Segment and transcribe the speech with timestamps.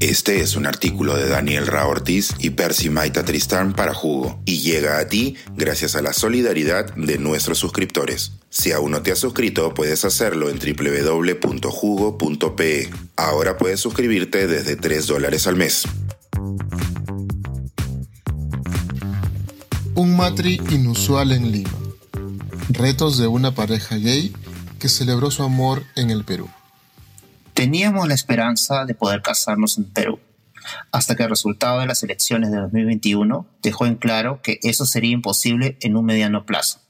[0.00, 4.60] Este es un artículo de Daniel Ra Ortiz y Percy Maita Tristán para Jugo y
[4.60, 8.32] llega a ti gracias a la solidaridad de nuestros suscriptores.
[8.48, 11.70] Si aún no te has suscrito, puedes hacerlo en www.jugo.pe.
[13.16, 15.82] Ahora puedes suscribirte desde 3 dólares al mes.
[19.94, 21.78] Un matri inusual en Lima.
[22.70, 24.32] Retos de una pareja gay
[24.78, 26.48] que celebró su amor en el Perú.
[27.60, 30.18] Teníamos la esperanza de poder casarnos en Perú,
[30.92, 35.10] hasta que el resultado de las elecciones de 2021 dejó en claro que eso sería
[35.10, 36.80] imposible en un mediano plazo,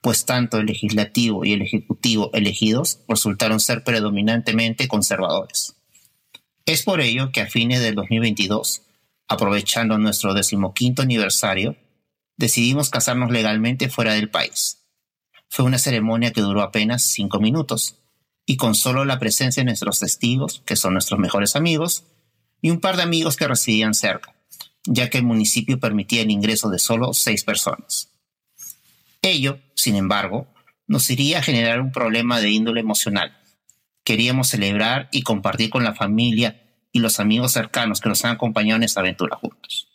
[0.00, 5.76] pues tanto el legislativo y el ejecutivo elegidos resultaron ser predominantemente conservadores.
[6.64, 8.84] Es por ello que a fines del 2022,
[9.28, 11.76] aprovechando nuestro decimoquinto aniversario,
[12.38, 14.78] decidimos casarnos legalmente fuera del país.
[15.50, 17.98] Fue una ceremonia que duró apenas cinco minutos,
[18.46, 22.04] y con solo la presencia de nuestros testigos, que son nuestros mejores amigos,
[22.62, 24.34] y un par de amigos que residían cerca,
[24.84, 28.12] ya que el municipio permitía el ingreso de solo seis personas.
[29.20, 30.46] Ello, sin embargo,
[30.86, 33.36] nos iría a generar un problema de índole emocional.
[34.04, 36.62] Queríamos celebrar y compartir con la familia
[36.92, 39.88] y los amigos cercanos que nos han acompañado en esta aventura juntos.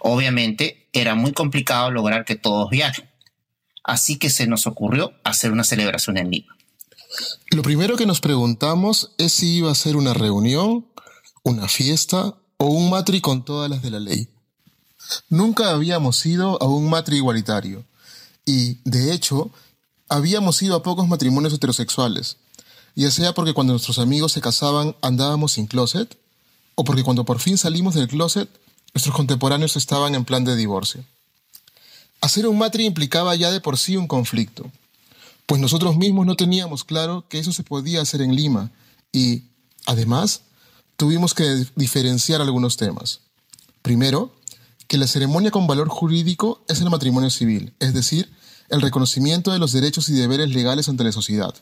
[0.00, 3.08] Obviamente, era muy complicado lograr que todos viajen,
[3.84, 6.55] así que se nos ocurrió hacer una celebración en Lima.
[7.50, 10.86] Lo primero que nos preguntamos es si iba a ser una reunión,
[11.42, 14.28] una fiesta o un matri con todas las de la ley.
[15.28, 17.84] Nunca habíamos ido a un matri igualitario
[18.44, 19.50] y, de hecho,
[20.08, 22.36] habíamos ido a pocos matrimonios heterosexuales,
[22.94, 26.18] ya sea porque cuando nuestros amigos se casaban andábamos sin closet
[26.74, 28.48] o porque cuando por fin salimos del closet
[28.94, 31.04] nuestros contemporáneos estaban en plan de divorcio.
[32.20, 34.70] Hacer un matri implicaba ya de por sí un conflicto
[35.46, 38.72] pues nosotros mismos no teníamos claro que eso se podía hacer en Lima
[39.12, 39.44] y,
[39.86, 40.42] además,
[40.96, 43.20] tuvimos que diferenciar algunos temas.
[43.82, 44.34] Primero,
[44.88, 48.30] que la ceremonia con valor jurídico es el matrimonio civil, es decir,
[48.68, 51.54] el reconocimiento de los derechos y deberes legales ante la sociedad.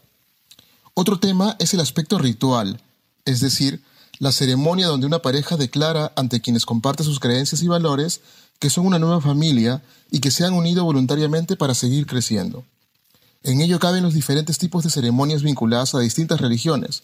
[0.95, 2.81] Otro tema es el aspecto ritual,
[3.25, 3.83] es decir,
[4.19, 8.21] la ceremonia donde una pareja declara ante quienes comparte sus creencias y valores
[8.59, 12.65] que son una nueva familia y que se han unido voluntariamente para seguir creciendo.
[13.44, 17.03] En ello caben los diferentes tipos de ceremonias vinculadas a distintas religiones,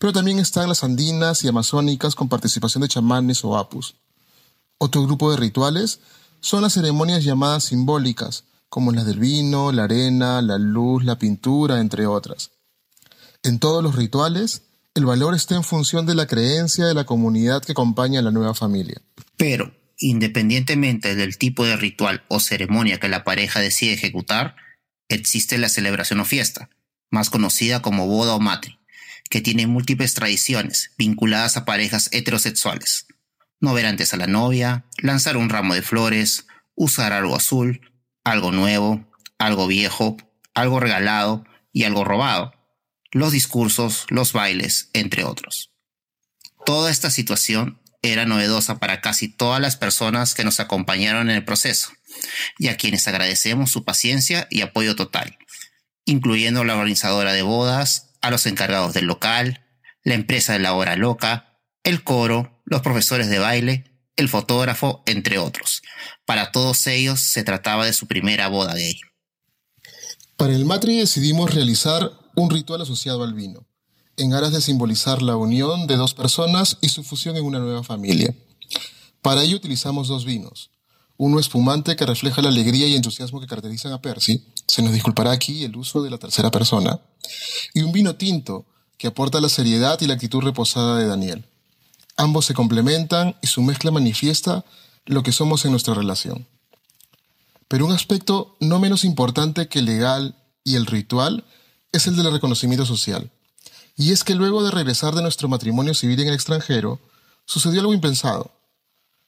[0.00, 3.94] pero también están las andinas y amazónicas con participación de chamanes o apus.
[4.78, 6.00] Otro grupo de rituales
[6.40, 11.80] son las ceremonias llamadas simbólicas, como las del vino, la arena, la luz, la pintura,
[11.80, 12.50] entre otras.
[13.44, 14.62] En todos los rituales,
[14.94, 18.32] el valor está en función de la creencia de la comunidad que acompaña a la
[18.32, 19.00] nueva familia.
[19.36, 24.56] Pero, independientemente del tipo de ritual o ceremonia que la pareja decide ejecutar,
[25.10, 26.70] existe la celebración o fiesta,
[27.10, 28.78] más conocida como boda o mate,
[29.28, 33.06] que tiene múltiples tradiciones vinculadas a parejas heterosexuales.
[33.60, 37.92] No ver antes a la novia, lanzar un ramo de flores, usar algo azul,
[38.24, 39.06] algo nuevo,
[39.38, 40.16] algo viejo,
[40.54, 42.54] algo regalado y algo robado,
[43.12, 45.72] los discursos, los bailes, entre otros.
[46.64, 51.44] Toda esta situación era novedosa para casi todas las personas que nos acompañaron en el
[51.44, 51.90] proceso,
[52.58, 55.38] y a quienes agradecemos su paciencia y apoyo total,
[56.04, 59.66] incluyendo la organizadora de bodas, a los encargados del local,
[60.04, 65.38] la empresa de la hora loca, el coro, los profesores de baile, el fotógrafo, entre
[65.38, 65.82] otros.
[66.26, 69.00] Para todos ellos se trataba de su primera boda gay.
[70.36, 73.66] Para el matri decidimos realizar un ritual asociado al vino,
[74.20, 77.82] en aras de simbolizar la unión de dos personas y su fusión en una nueva
[77.82, 78.34] familia.
[79.22, 80.70] Para ello utilizamos dos vinos,
[81.16, 85.32] uno espumante que refleja la alegría y entusiasmo que caracterizan a Percy, se nos disculpará
[85.32, 87.00] aquí el uso de la tercera persona,
[87.74, 88.66] y un vino tinto
[88.98, 91.44] que aporta la seriedad y la actitud reposada de Daniel.
[92.16, 94.64] Ambos se complementan y su mezcla manifiesta
[95.06, 96.46] lo que somos en nuestra relación.
[97.68, 101.44] Pero un aspecto no menos importante que el legal y el ritual
[101.92, 103.30] es el del reconocimiento social.
[104.00, 106.98] Y es que luego de regresar de nuestro matrimonio civil en el extranjero,
[107.44, 108.50] sucedió algo impensado.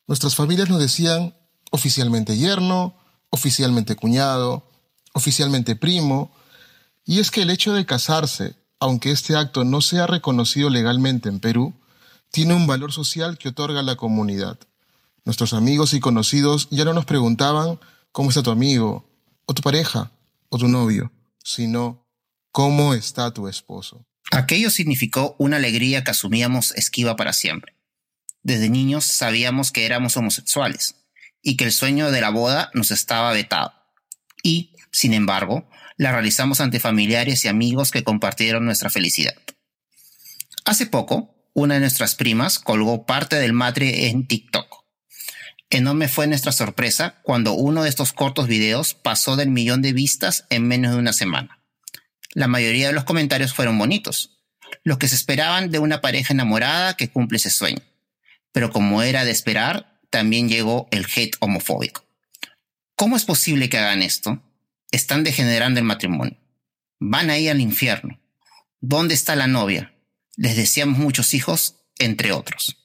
[0.07, 1.35] Nuestras familias nos decían
[1.71, 2.95] oficialmente yerno,
[3.29, 4.67] oficialmente cuñado,
[5.13, 6.33] oficialmente primo,
[7.05, 11.39] y es que el hecho de casarse, aunque este acto no sea reconocido legalmente en
[11.39, 11.75] Perú,
[12.31, 14.59] tiene un valor social que otorga la comunidad.
[15.27, 17.79] Nuestros amigos y conocidos ya no nos preguntaban
[18.11, 19.05] cómo está tu amigo,
[19.45, 20.13] o tu pareja,
[20.49, 21.13] o tu novio,
[21.45, 22.07] sino
[22.53, 24.07] cómo está tu esposo.
[24.35, 27.75] Aquello significó una alegría que asumíamos esquiva para siempre.
[28.43, 30.95] Desde niños sabíamos que éramos homosexuales,
[31.43, 33.75] y que el sueño de la boda nos estaba vetado.
[34.43, 35.69] Y, sin embargo,
[35.99, 39.35] la realizamos ante familiares y amigos que compartieron nuestra felicidad.
[40.65, 44.83] Hace poco, una de nuestras primas colgó parte del matri en TikTok.
[45.69, 50.47] Enorme fue nuestra sorpresa cuando uno de estos cortos videos pasó del millón de vistas
[50.49, 51.62] en menos de una semana.
[52.35, 54.39] La mayoría de los comentarios fueron bonitos,
[54.85, 57.83] los que se esperaban de una pareja enamorada que cumple ese sueño.
[58.53, 62.05] Pero como era de esperar, también llegó el hate homofóbico.
[62.97, 64.41] ¿Cómo es posible que hagan esto?
[64.91, 66.37] Están degenerando el matrimonio.
[67.01, 68.19] Van a ir al infierno.
[68.81, 69.95] ¿Dónde está la novia?
[70.37, 72.77] Les deseamos muchos hijos, entre otros.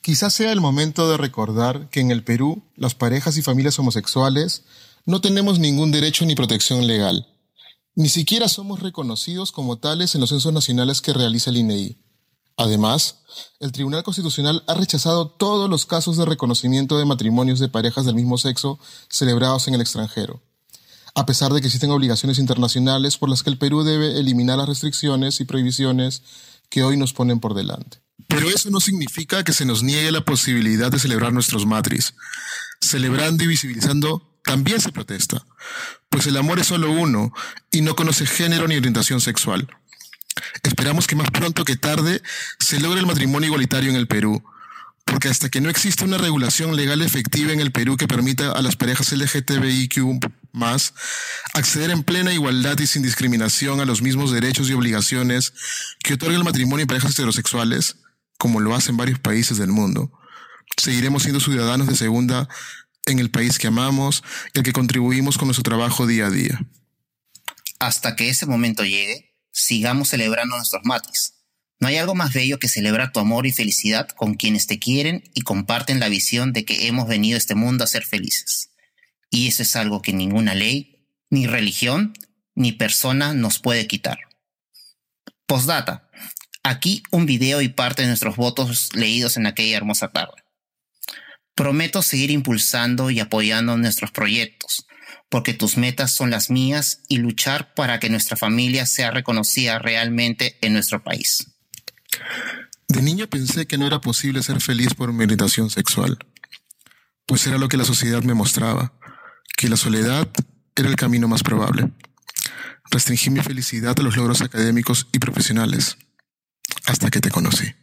[0.00, 4.64] Quizás sea el momento de recordar que en el Perú las parejas y familias homosexuales
[5.06, 7.26] no tenemos ningún derecho ni protección legal.
[7.96, 11.98] Ni siquiera somos reconocidos como tales en los censos nacionales que realiza el INEI.
[12.56, 13.20] Además,
[13.60, 18.14] el Tribunal Constitucional ha rechazado todos los casos de reconocimiento de matrimonios de parejas del
[18.14, 20.42] mismo sexo celebrados en el extranjero,
[21.14, 24.68] a pesar de que existen obligaciones internacionales por las que el Perú debe eliminar las
[24.68, 26.22] restricciones y prohibiciones
[26.70, 27.98] que hoy nos ponen por delante.
[28.28, 32.14] Pero eso no significa que se nos niegue la posibilidad de celebrar nuestros matris.
[32.80, 35.44] Celebrando y visibilizando también se protesta,
[36.10, 37.32] pues el amor es solo uno
[37.70, 39.68] y no conoce género ni orientación sexual.
[40.62, 42.22] Esperamos que más pronto que tarde
[42.58, 44.44] se logre el matrimonio igualitario en el Perú,
[45.04, 48.62] porque hasta que no exista una regulación legal efectiva en el Perú que permita a
[48.62, 49.98] las parejas LGTBIQ
[50.52, 50.94] más
[51.52, 55.52] acceder en plena igualdad y sin discriminación a los mismos derechos y obligaciones
[56.02, 57.96] que otorga el matrimonio en parejas heterosexuales,
[58.38, 60.12] como lo hacen varios países del mundo.
[60.76, 62.48] Seguiremos siendo ciudadanos de segunda
[63.06, 64.22] en el país que amamos
[64.54, 66.60] y al que contribuimos con nuestro trabajo día a día.
[67.78, 71.34] Hasta que ese momento llegue, sigamos celebrando nuestros matis
[71.80, 75.24] no hay algo más bello que celebrar tu amor y felicidad con quienes te quieren
[75.34, 78.70] y comparten la visión de que hemos venido a este mundo a ser felices.
[79.28, 82.14] Y eso es algo que ninguna ley, ni religión,
[82.54, 84.18] ni persona nos puede quitar.
[85.46, 86.08] Postdata.
[86.62, 90.43] Aquí un video y parte de nuestros votos leídos en aquella hermosa tarde.
[91.54, 94.86] Prometo seguir impulsando y apoyando nuestros proyectos,
[95.28, 100.58] porque tus metas son las mías y luchar para que nuestra familia sea reconocida realmente
[100.60, 101.54] en nuestro país.
[102.88, 106.18] De niño pensé que no era posible ser feliz por mi orientación sexual,
[107.26, 108.92] pues era lo que la sociedad me mostraba,
[109.56, 110.28] que la soledad
[110.76, 111.90] era el camino más probable.
[112.90, 115.96] Restringí mi felicidad a los logros académicos y profesionales,
[116.86, 117.74] hasta que te conocí.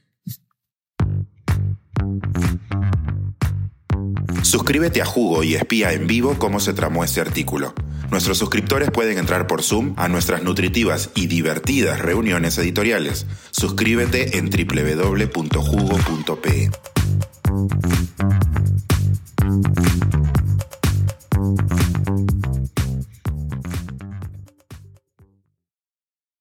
[4.51, 7.73] Suscríbete a Jugo y espía en vivo cómo se tramó este artículo.
[8.09, 13.27] Nuestros suscriptores pueden entrar por Zoom a nuestras nutritivas y divertidas reuniones editoriales.
[13.51, 15.31] Suscríbete en www.jugo.pe.